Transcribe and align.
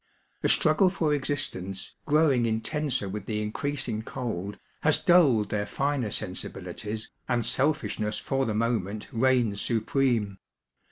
The 0.41 0.49
struggle 0.49 0.89
for 0.89 1.13
existence, 1.13 1.93
growing 2.07 2.47
intenser 2.47 3.07
with 3.07 3.27
the 3.27 3.39
increasing 3.39 4.01
cold, 4.01 4.57
has 4.81 4.97
dulled 4.97 5.49
their 5.49 5.67
finer 5.67 6.09
sensibilities, 6.09 7.11
and 7.29 7.45
selfishness 7.45 8.17
for 8.17 8.47
the 8.47 8.55
moment 8.55 9.09
reigns 9.11 9.61
supreme. 9.61 10.39